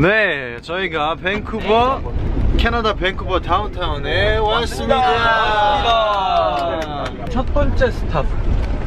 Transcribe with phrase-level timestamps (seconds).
[0.00, 2.02] 네, 저희가 밴쿠버,
[2.58, 5.02] 캐나다 밴쿠버 다운타운에 왔습니다.
[7.30, 8.26] 첫 번째 스탑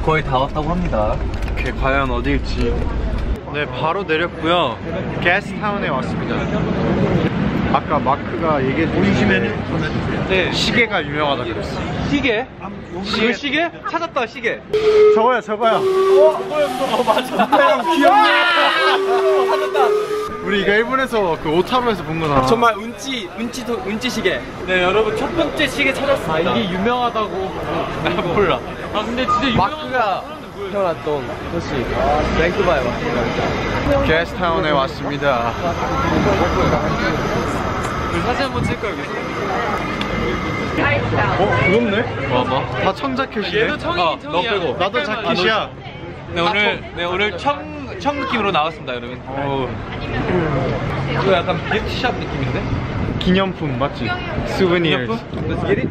[0.05, 1.15] 거의 다 왔다고 합니다.
[1.51, 2.75] 오케이, 과연 어디일지.
[3.53, 4.77] 네, 바로 내렸고요.
[5.21, 6.35] 게스트타운에 왔습니다.
[7.73, 9.29] 아까 마크가 얘기해 주신
[10.29, 10.51] 네.
[10.51, 11.79] 시계가 유명하다 그랬어.
[12.09, 12.47] 시계?
[13.03, 13.33] 시계?
[13.33, 13.71] 시계?
[13.89, 14.61] 찾았다 시계.
[15.15, 15.73] 저거야, 저거야.
[15.75, 17.47] 어 맞아.
[17.95, 18.18] 귀엽네.
[20.59, 22.45] 이거 일본에서 그 오타로에서 본 거잖아.
[22.45, 24.41] 정말 운치 운치도 운치 시계.
[24.67, 26.55] 네 여러분 첫 번째 시계 찾았습니다.
[26.57, 27.29] 이게 유명하다고.
[28.35, 28.59] 몰라.
[28.93, 30.23] 아 근데 진짜 유명한 마크가
[30.71, 31.69] 태어났던 도시
[32.37, 34.03] 밴쿠버에 왔습니다.
[34.05, 35.53] 게스트타운에 왔습니다.
[38.11, 39.01] 그 사진 한번 찍을까 여기?
[40.81, 42.29] 어?
[42.29, 42.65] 뭐 뭐?
[42.83, 43.61] 다 청자켓이네.
[43.61, 44.51] 얘도 청이 어, 청이야.
[44.51, 44.77] 너 빼고.
[44.77, 45.69] 나도 자켓이야.
[46.33, 49.21] 네 오늘 네 오늘 청 청 느낌으로 나왔습니다 여러분.
[49.25, 49.67] 어,
[51.11, 53.19] 이거 약간 빅샵 느낌인데?
[53.19, 54.07] 기념품 맞지?
[55.65, 55.89] it.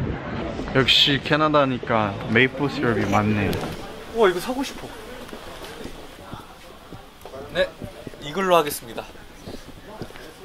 [0.75, 3.51] 역시 캐나다니까 메이플 시럽이 많네.
[4.15, 4.87] 와 이거 사고 싶어.
[7.53, 7.69] 네
[8.21, 9.03] 이걸로 하겠습니다.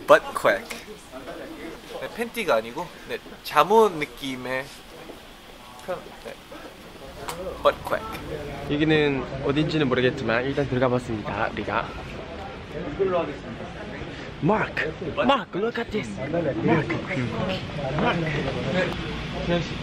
[0.06, 0.84] Butt quack.
[2.00, 4.64] 네, 팬티가 아니고 네 잠옷 느낌의
[5.86, 5.96] 편.
[6.24, 6.34] 네.
[7.62, 8.04] Butt quack.
[8.70, 11.48] 여기는 어딘지는 모르겠지만 일단 들어가 봤습니다.
[11.52, 11.86] 우리가.
[12.94, 13.64] 이걸로 하겠습니다.
[14.42, 16.10] Mark, Mark, look at this.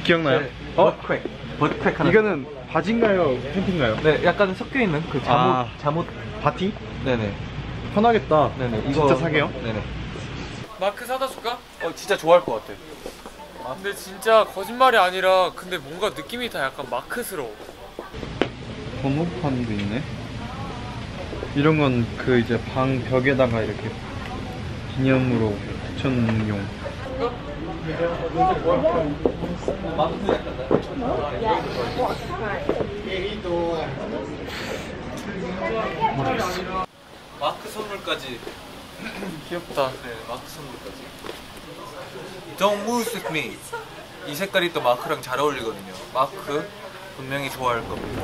[0.04, 0.42] 기억나요?
[0.76, 0.92] 어?
[0.92, 1.32] Butt quack.
[1.60, 2.10] Butt quack 하나.
[2.10, 3.38] 이거는 바지인가요?
[3.54, 3.96] 팬티인가요?
[4.02, 5.68] 네 약간 섞여 있는 그 잠옷 아.
[5.80, 6.08] 잠옷.
[6.42, 6.74] 바티?
[7.06, 7.34] 네네.
[7.94, 8.52] 편하겠다.
[8.58, 8.78] 네네.
[8.90, 9.52] 이거 진짜 사게요?
[9.64, 9.82] 네네.
[10.80, 11.58] 마크 사다 줄까?
[11.84, 12.74] 어 진짜 좋아할 것 같아.
[13.66, 17.54] 근데 진짜 거짓말이 아니라 근데 뭔가 느낌이 다 약간 마크스러워
[19.02, 20.04] 번호판도 있네.
[21.56, 23.89] 이런 건 그 이제 방 벽에다가 이렇게
[24.95, 25.56] 기념으로
[25.88, 26.48] 붙여놓는
[37.39, 38.39] 마크 선물까지.
[39.49, 41.51] 귀엽다 네, 마크 선물까지.
[42.58, 43.58] Don't move with me.
[44.27, 45.94] 이 색깔이 또 마크랑 잘 어울리거든요.
[46.14, 46.67] 마크
[47.17, 48.22] 분명히 좋아할 겁니다.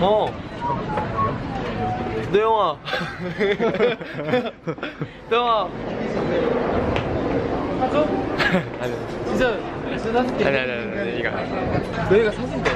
[0.00, 0.26] 어.
[2.32, 2.76] 내영아.
[5.30, 5.68] 내영아.
[7.78, 8.06] 사줘?
[9.26, 9.58] 진짜
[9.96, 10.44] 진짜 사줄게.
[10.46, 11.30] 아니 아니 아니 아니 이거.
[12.10, 12.70] 너희가 사준대.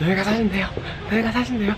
[0.00, 0.66] 너희가 사신대요.
[1.10, 1.74] 너희가 사신대요.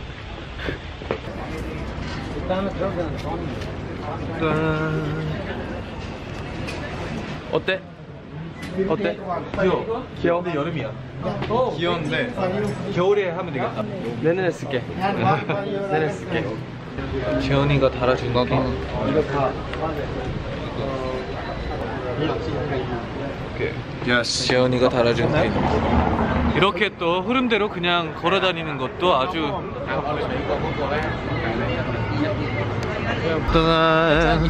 [7.53, 7.81] 어때?
[8.89, 9.17] 어때?
[9.61, 10.07] 귀여워.
[10.21, 10.43] 귀여워?
[10.43, 10.91] 근데 여름이야.
[11.77, 12.33] 귀여운데
[12.95, 13.83] 겨울에 하면 되겠다.
[14.21, 14.83] 내년에 쓸게.
[15.91, 16.45] 내년에 쓸게.
[17.41, 18.55] 재현이가 달아준 나도
[24.09, 24.47] Yes.
[24.47, 25.53] 재현이가 달아준 핀
[26.57, 29.53] 이렇게 또 흐름대로 그냥 걸어 다니는 것도 아주
[33.53, 34.48] 짜잔.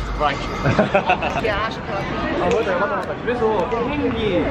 [3.25, 4.45] 그래서 비행기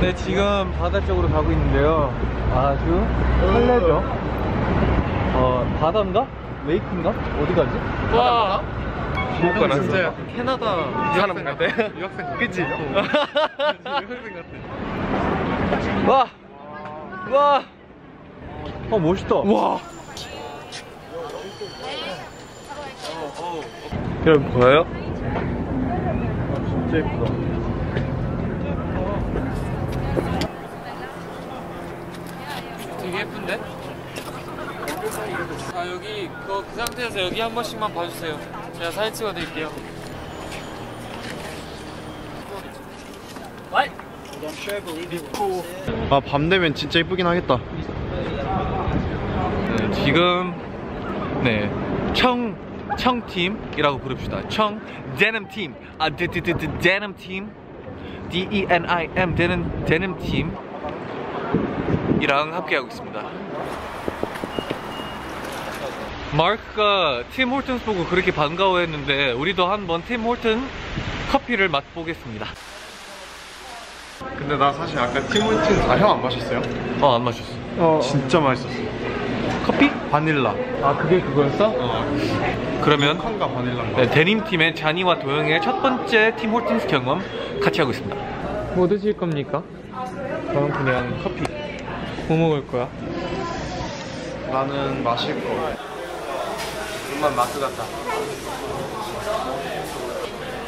[0.00, 2.12] 네 지금 바다 쪽으로 가고 있는데요
[2.54, 3.06] 아주
[3.40, 4.02] 설레죠
[5.34, 6.26] 어 바다인가?
[6.66, 7.10] Lake인가?
[7.40, 8.16] 어디 가지?
[8.16, 8.62] 와
[9.40, 10.64] 뭐가 진짜 캐나다
[11.14, 11.64] 사람 같아.
[11.96, 12.62] 유학생 그치?
[16.08, 16.26] 와!
[17.30, 17.62] 와!
[18.90, 19.78] 어 멋있다 와
[24.24, 24.84] 그럼 보여요?
[26.68, 27.48] 진짜 예쁘다
[33.00, 33.60] 되게 예쁜데?
[35.72, 38.38] 자 여기 그, 그 상태에서 여기 한 번씩만 봐주세요
[38.74, 39.70] 제가 사진 찍어드릴게요
[46.10, 47.58] 아 밤 되면 진짜 이쁘긴 하겠다.
[49.76, 50.54] 네, 지금
[51.42, 51.68] 네,
[52.14, 52.56] 청
[52.98, 54.48] 청팀이라고 부릅시다.
[54.48, 54.80] 청
[55.18, 57.50] 데님 팀, 아 데데데 데님 팀,
[58.30, 60.52] D E N I M 데님 데님 팀
[62.20, 63.22] 이랑 함께하고 있습니다.
[66.36, 70.62] 마크가 Tim Hortons 보고 그렇게 반가워했는데 우리도 한번 Tim Horton
[71.30, 72.46] 커피를 맛보겠습니다.
[74.36, 76.60] 근데 나 사실 아까 Tim Horton 다형 안 마셨어요?
[77.00, 78.00] 어 안 마셨어.
[78.00, 78.74] 진짜 맛있었어.
[79.68, 79.90] 커피?
[80.10, 80.54] 바닐라.
[80.82, 81.68] 아 그게 그거였어?
[81.76, 82.80] 어.
[82.82, 84.00] 그러면 칸과 바닐라인가?
[84.00, 87.22] 네, 데님 팀의 자니와 도영의 첫 번째 Tim Hortons 경험
[87.62, 88.16] 같이 하고 있습니다.
[88.74, 89.62] 뭐 드실 겁니까?
[90.46, 91.42] 저는 그냥 커피.
[92.28, 92.88] 뭐 먹을 거야?
[94.50, 95.74] 나는 마실 거.
[97.10, 97.84] 정말 마크 같다.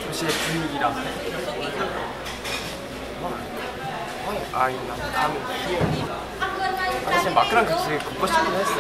[0.09, 0.93] 도시의 분위기라.
[4.53, 4.95] 아이 나.
[4.95, 6.30] 아,
[7.31, 8.75] 사실 마크랑 같이 걷고 싶긴 했어.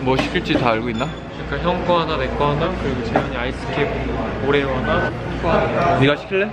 [0.00, 1.08] 뭐 시킬지 다 알고 있나?
[1.48, 5.10] 그러니까 형 거 하나, 내 거 하나, 그리고 재현이 Iced Capp Oreo 하나,
[5.42, 5.98] 거 하나.
[5.98, 6.50] 네가 시킬래?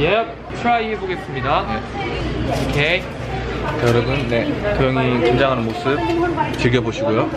[0.00, 1.66] 예, try 해보겠습니다.
[2.68, 3.02] 오케이.
[3.76, 4.44] 자, 여러분, 네,
[4.76, 5.98] 도영이 긴장하는 모습
[6.58, 7.30] 즐겨보시고요.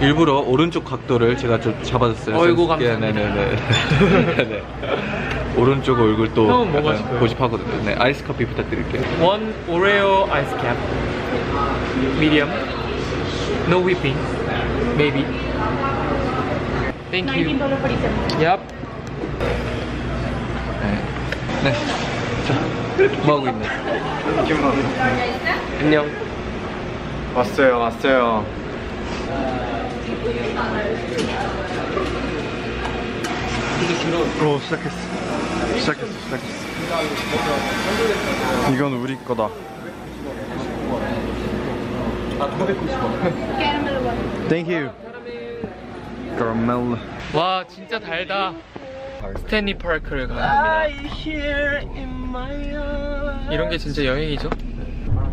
[0.00, 2.36] 일부러 오른쪽 각도를 제가 좀 잡아줬어요.
[2.36, 3.12] 어이구, 예, 감사합니다.
[3.12, 3.56] 네네네.
[4.36, 4.62] 네 네.
[5.56, 6.66] 오른쪽 얼굴 또?
[7.18, 7.84] 고집하거든요.
[7.84, 9.02] 네, 아이스 커피 부탁드릴게요.
[9.22, 10.76] One Oreo ice cap,
[12.18, 12.50] medium,
[13.68, 14.18] no whipping,
[14.96, 15.24] maybe.
[17.10, 17.56] Thank you.
[18.40, 18.60] Yep.
[20.82, 21.02] 네.
[21.64, 21.72] 네.
[22.46, 23.66] 자, 뭐 하고 있네?
[25.80, 26.10] 안녕.
[27.34, 28.46] 왔어요, 왔어요.
[34.42, 34.96] 오, 시작했어.
[35.78, 36.66] 시작했어, 시작했어.
[38.72, 39.50] 이건 우리 거다.
[44.48, 44.90] Thank you.
[46.38, 46.98] 카라멜.
[47.34, 48.54] 와 진짜 달다.
[49.38, 50.86] 스탠리 파크를 갑니다.
[53.50, 54.50] 이런 게 진짜 여행이죠.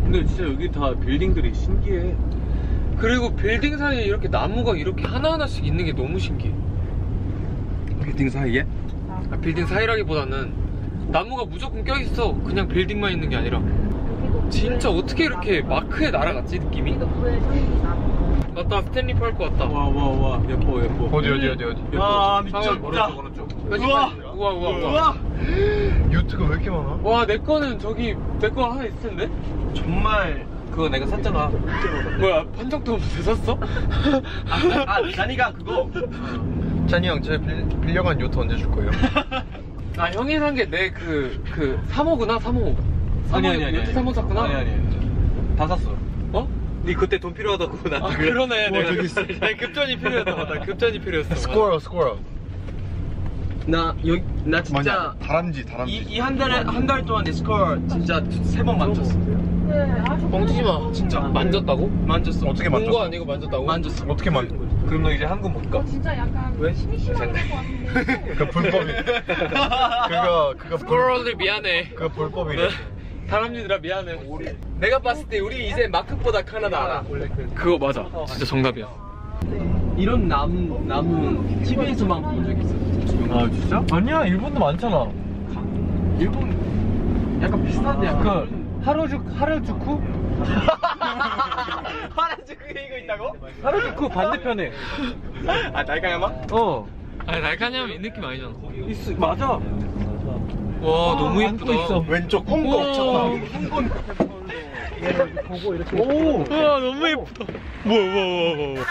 [0.04, 2.14] 근데 진짜 여기 다 빌딩들이 신기해.
[2.98, 6.54] 그리고 빌딩 사이에 이렇게 나무가 이렇게 하나하나씩 있는 게 너무 신기해.
[8.04, 8.64] 빌딩 사이에?
[9.30, 10.52] 아, 빌딩 사이라기보다는
[11.08, 12.34] 나무가 무조건 껴있어.
[12.44, 13.60] 그냥 빌딩만 있는 게 아니라.
[14.50, 16.96] 진짜 어떻게 이렇게 마크의 나라 같지 느낌이?
[18.54, 19.64] 왔다 Stanley Park 왔다.
[19.64, 20.42] 와, 와, 와.
[20.48, 21.04] 예뻐, 예뻐.
[21.12, 21.82] 어디, 어디, 어디, 어디?
[21.96, 22.70] 아, 미쳤다.
[22.72, 23.48] 오른쪽, 오른쪽.
[23.84, 25.14] 우와 우와 우와 우와.
[26.12, 26.98] 요트가 왜 이렇게 많아?
[27.02, 29.28] 와 내 거는 저기 내 거 하나 있을 텐데?
[29.74, 31.48] 정말 그거 내가 샀잖아.
[32.18, 33.58] 뭐야 판정도 없는데 샀어?
[34.86, 35.88] 아, 자니가 그거.
[36.88, 38.90] 자니 형, 제 빌, 빌려간 요트 언제 줄 거예요?
[39.96, 42.76] 아 형이 산 게 내 그 그 3호구나 3호.
[43.30, 44.42] 3호 요트 3호 샀구나.
[44.44, 45.56] 아니, 아니.
[45.56, 45.94] 다 샀어.
[46.32, 46.48] 어?
[46.82, 48.30] 네 그때 돈 필요하다고 나한테 아 그래.
[48.32, 48.68] 그러네.
[48.70, 49.20] 뭐 내가 저기 있어.
[49.20, 50.60] 아니, 급전이 필요했다 맞다.
[50.60, 51.34] 급전이 필요했어.
[51.36, 52.18] Squirrel, squirrel.
[53.66, 55.14] 나 여기 나 진짜 뭐냐?
[55.26, 56.04] 다람쥐, 다람쥐.
[56.08, 59.18] 이 한 달에 한 달 동안 내 squirrel 진짜 세 번 만졌어.
[60.30, 60.92] 뻥치지 마.
[60.92, 61.20] 진짜.
[61.20, 61.86] 만졌다고?
[62.06, 62.46] 만졌어.
[62.48, 62.98] 어떻게 본 만졌어?
[62.98, 63.64] 거 아니고 만졌다고?
[63.64, 64.04] 만졌어.
[64.06, 64.54] 어떻게 만져?
[64.86, 65.82] 그럼 너 이제 한국 못 가.
[65.84, 66.74] 진짜 약간 왜?
[66.74, 68.34] 심심한 것 같은데.
[68.36, 68.86] 그 불법이.
[70.08, 71.88] 그거, 그거 불, 스코어들 미안해.
[71.94, 72.68] 그거 불법이래.
[73.30, 74.18] 다람쥐들아 미안해.
[74.78, 77.04] 내가 봤을 때 우리 이제 마크보다 카나다 알아.
[77.54, 78.04] 그거 맞아.
[78.28, 78.86] 진짜 정답이야.
[79.96, 82.93] 이런 나무 나무는 TV에서만 본 적 있어.
[83.34, 83.84] 아, 진짜?
[83.90, 85.08] 아니야, 일본도 많잖아.
[86.18, 88.22] 일본 약간 비슷한데 약간.
[88.24, 90.02] 그 하루주 하루주쿠?
[92.14, 93.36] 하나주크 이거 있다고?
[93.62, 94.70] 하루주쿠 반대편에.
[95.72, 96.26] 아 날카야마?
[96.52, 96.86] 어.
[97.26, 98.52] 아니 날카냐면 이 느낌 아니잖아.
[98.88, 99.48] 있어, 맞아.
[99.48, 99.60] 와
[101.16, 101.72] 너무 예쁘다.
[102.06, 102.88] 왼쪽 콩고 우와.
[102.88, 103.12] 없잖아.
[105.98, 106.38] 오.
[106.38, 107.52] 와 너무 예쁘다.
[107.84, 108.84] 뭐야 뭐야 뭐야 뭐야.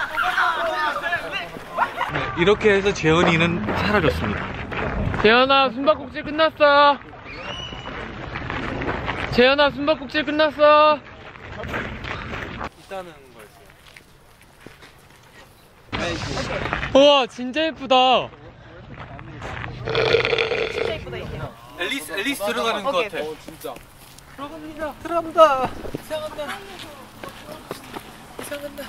[2.36, 5.22] 네, 이렇게 해서 재현이는 사라졌습니다.
[5.22, 6.98] 재현아 숨바꼭질 끝났어.
[9.34, 11.00] 재현아 숨바꼭질 끝났어.
[12.86, 13.14] 있다는
[15.92, 16.14] 거였어요.
[16.96, 18.30] 우와 진짜 예쁘다.
[20.72, 21.42] 진짜 예쁘다 이게.
[21.80, 23.18] 앨리스, 앨리스 들어가는 것 같아.
[23.24, 23.38] 오케이.
[23.40, 23.74] 진짜.
[24.36, 24.94] 들어갑니다.
[25.04, 25.70] 들어갑니다.
[26.04, 26.58] 이상한다.
[28.42, 28.84] 이상한다.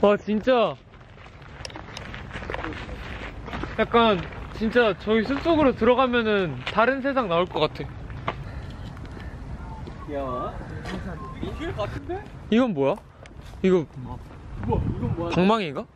[0.00, 0.74] 와 진짜
[3.78, 4.20] 약간
[4.54, 7.84] 진짜 저희 숲속으로 들어가면은 다른 세상 나올 것 같아.
[10.12, 10.54] 야.
[11.42, 12.22] 인필 같은데?
[12.50, 12.96] 이건 뭐야?
[13.62, 13.86] 이거
[15.34, 15.86] 방망이인가?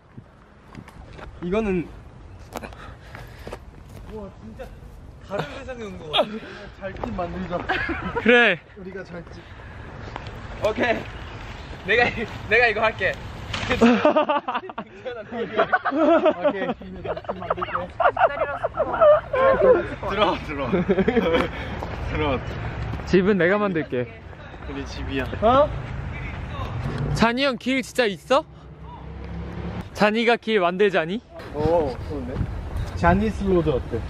[1.42, 1.86] 이거는
[5.28, 6.28] 다른 세상에 온 것 같아.
[6.80, 7.58] 잘집 만들자.
[8.22, 8.60] 그래.
[8.76, 9.42] 우리가 잘집.
[10.66, 10.98] 오케이.
[11.86, 13.12] 내가 이- 내가 이거 할게.
[16.46, 16.66] 오케이.
[20.10, 20.70] 들어와, 들어와.
[22.10, 22.38] 들어와.
[23.06, 24.06] 집은 내가 만들게.
[24.70, 25.24] 우리 집이야.
[27.14, 28.44] 자니 형 길 진짜 있어?
[29.92, 31.20] 자니가 길 만들자니?
[31.54, 32.34] 오, 좋은데?
[32.96, 34.00] Johnny's Road 어때?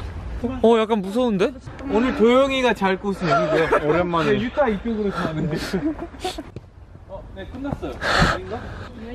[0.62, 1.52] 어 약간 무서운데?
[1.90, 3.88] 오늘 도영이가 잘 곳은 여기고요.
[3.88, 4.30] 오랜만에.
[4.40, 5.56] 유타 이쪽으로 가는데.
[7.34, 7.92] 네 끝났어요.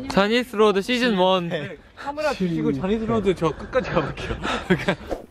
[0.09, 1.79] Johnny's Road 시즌 1.
[1.95, 4.35] 카메라 주시고 Johnny's Road 저 끝까지 가볼게요.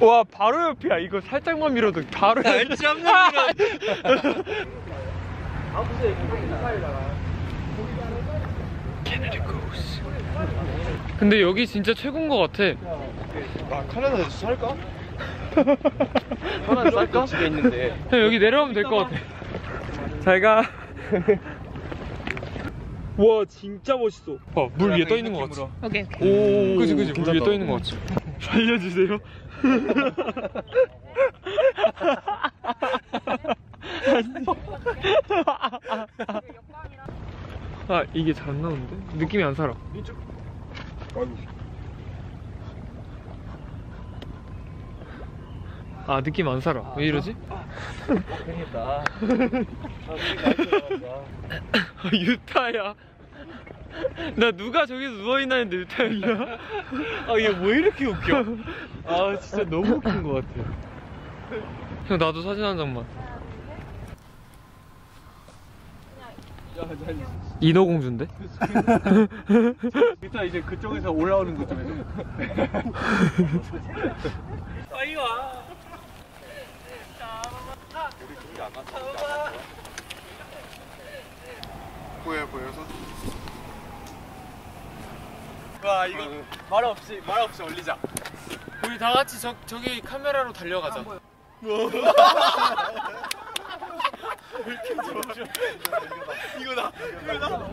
[0.00, 0.98] 와 바로 옆이야.
[0.98, 2.42] 이거 살짝만 밀어도 바로.
[2.42, 4.44] 살짝만 밀어.
[11.18, 12.62] 근데 여기 진짜 최고인 것 같아.
[13.70, 14.76] 아 카나다에서 살까?
[16.66, 17.24] 하나 쌀까?
[17.26, 19.16] 집에 있는데 형 여기 내려오면 될 것 같아.
[20.20, 20.62] 잘 가.
[23.16, 24.36] 와 진짜 멋있어.
[24.54, 25.66] 봐, 물 위에 떠 있는 것 같지?
[25.82, 26.02] 오케이.
[26.20, 27.98] 오, 그지 그지 물 위에 떠 있는 것 같지?
[28.40, 29.18] 살려주세요.
[37.88, 38.96] 아 이게 잘 안 나오는데?
[39.16, 39.74] 느낌이 안 살아.
[46.06, 46.94] 아 느낌 안 살아.
[46.96, 47.36] 왜 이러지?
[48.74, 49.04] 아,
[52.12, 52.94] 유타야.
[54.36, 56.58] 나 누가 저기서 누워있나 했는데 유타야.
[57.28, 58.44] 아얘 왜 이렇게 웃겨?
[59.06, 60.70] 아 진짜 너무 웃긴 것 같아.
[62.06, 63.04] 형 나도 사진 한 장만.
[67.60, 68.26] 인어공주인데?
[70.22, 71.94] 일단 이제 그쪽에서 올라오는 거좀 해줘.
[82.24, 82.80] 보여 보여서
[85.84, 86.24] 와 이거
[86.68, 87.96] 말 없이 말 없이 올리자.
[88.84, 91.04] 우리 다 같이 저, 저기 카메라로 달려가자.
[96.60, 96.92] 이거다
[97.28, 97.68] 이거다.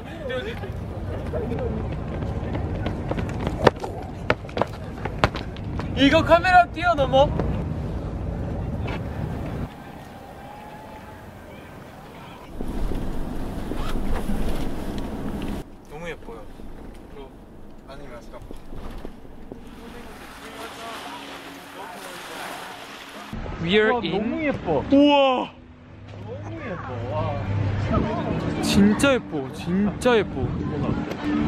[5.98, 7.26] 이거 카메라 뛰어넘어?
[15.90, 16.42] 너무 예뻐요
[17.88, 18.42] 아니면 잠깐
[23.62, 24.12] We're 와, in.
[24.12, 24.84] 너무 예뻐.
[24.92, 25.52] 우와.
[28.62, 29.52] 진짜 예뻐.
[29.54, 30.48] 진짜 예뻐.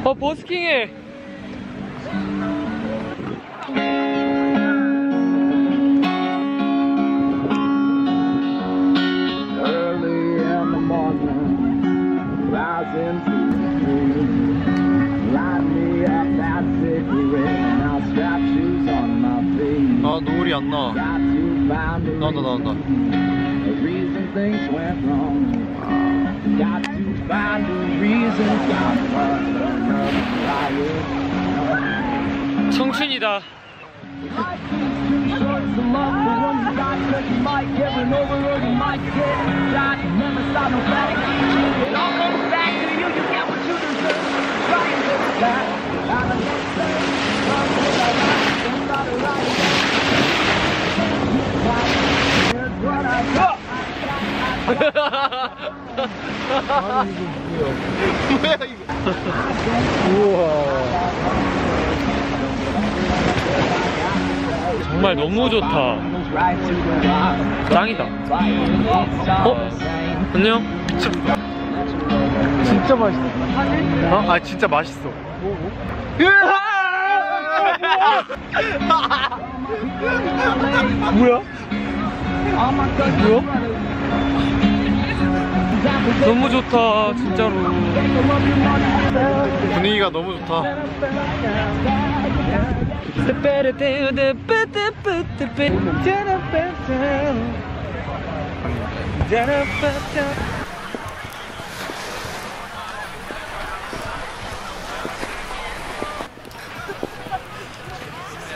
[0.06, 0.90] 아 버스킹해.
[9.60, 14.30] Early in the morning, rising to the street.
[15.34, 20.06] Light me up that cigarette, and I'll strap shoes on my feet.
[20.06, 20.94] 아 노을이 안 나.
[20.94, 22.70] Got to find a 나온다 나온다.
[24.27, 25.53] a reason things went wrong.
[26.59, 31.03] Got to find a reason, got to find another riot.
[32.73, 33.43] 청춘이다.
[34.23, 38.13] Life is too short to love the one you got, 'cause you might get run
[38.15, 39.15] over or you might get
[39.73, 39.99] shot.
[40.19, 40.81] Never stop no
[64.84, 65.68] 정말 너무 좋다.
[66.34, 67.70] Right to the rock.
[67.70, 68.04] 짱이다.
[69.46, 69.70] 어?
[70.34, 70.64] 안녕.
[72.64, 73.22] 진짜 맛있어.
[74.12, 74.26] 어?
[74.32, 75.10] 아 진짜 맛있어.
[81.14, 81.42] 뭐야?
[86.22, 87.16] 너무 좋다.
[87.16, 87.54] 진짜로.
[89.74, 90.64] 분위기가 너무 좋다.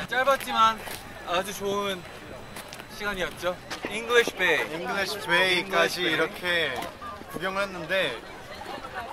[0.10, 0.80] 짧았지만
[1.28, 2.02] 아주 좋은
[2.98, 3.56] 시간이었죠.
[3.90, 4.74] English Bay.
[4.74, 6.72] English Bay까지 이렇게
[7.32, 8.22] 구경을 했는데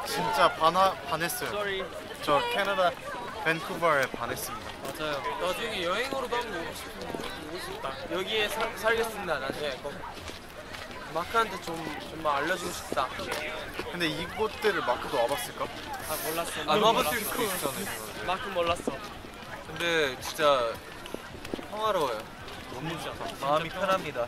[0.06, 1.84] 진짜 반하, 반했어요
[2.22, 2.90] 저 캐나다
[3.44, 5.22] 밴쿠버에 반했습니다 맞아요.
[5.40, 7.08] 나중에 여행으로도 한번 오고 싶은
[7.48, 7.92] 오고 싶다.
[8.12, 9.38] 여기에 살, 살겠습니다.
[9.38, 9.92] 나중에 꼭
[11.14, 13.08] 마크한테 좀 좀만 알려주고 싶다.
[13.90, 15.64] 근데 이곳들을 마크도 와봤을까?
[15.64, 16.70] 아 몰랐어.
[16.70, 18.26] 안 와봤을 수도 있잖아요.
[18.26, 18.92] 마크 몰랐어.
[19.66, 20.72] 근데 진짜
[21.70, 22.18] 평화로워요.
[22.72, 23.46] 너무 좋다.
[23.46, 24.26] 마음이 편합니다.